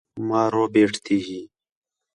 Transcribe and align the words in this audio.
ماں 0.27 0.47
رُو 0.53 0.63
بیٹ 0.73 0.93
تی 1.05 1.17
ہی 1.25 1.41